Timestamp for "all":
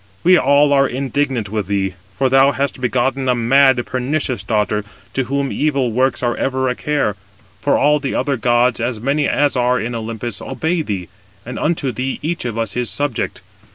0.35-0.73, 7.77-7.99